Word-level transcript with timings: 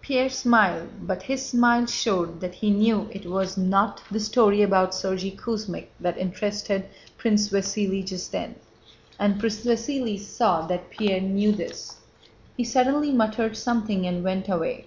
Pierre 0.00 0.30
smiled, 0.30 0.90
but 1.08 1.24
his 1.24 1.44
smile 1.44 1.86
showed 1.86 2.38
that 2.40 2.54
he 2.54 2.70
knew 2.70 3.08
it 3.10 3.26
was 3.26 3.56
not 3.56 4.00
the 4.12 4.20
story 4.20 4.62
about 4.62 4.92
Sergéy 4.92 5.34
Kuzmích 5.34 5.88
that 5.98 6.16
interested 6.16 6.84
Prince 7.18 7.48
Vasíli 7.48 8.06
just 8.06 8.30
then, 8.30 8.54
and 9.18 9.40
Prince 9.40 9.64
Vasíli 9.66 10.20
saw 10.20 10.64
that 10.68 10.90
Pierre 10.90 11.20
knew 11.20 11.50
this. 11.50 11.96
He 12.56 12.62
suddenly 12.62 13.10
muttered 13.10 13.56
something 13.56 14.06
and 14.06 14.22
went 14.22 14.48
away. 14.48 14.86